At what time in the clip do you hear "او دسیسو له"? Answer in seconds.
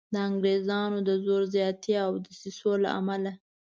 2.05-2.89